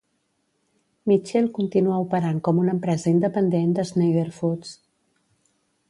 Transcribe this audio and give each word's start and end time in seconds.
Mitchell 1.11 1.49
continua 1.59 1.99
operant 2.05 2.39
com 2.47 2.63
una 2.63 2.75
empresa 2.79 3.13
independent 3.15 3.79
de 3.81 3.87
Schneider 3.91 4.29
Foods. 4.41 4.77